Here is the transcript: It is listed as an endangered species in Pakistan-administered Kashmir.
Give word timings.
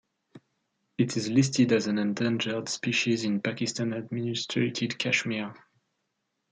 It 0.97 1.15
is 1.15 1.29
listed 1.29 1.71
as 1.71 1.85
an 1.85 1.99
endangered 1.99 2.69
species 2.69 3.23
in 3.23 3.39
Pakistan-administered 3.39 4.73
Kashmir. 4.97 5.53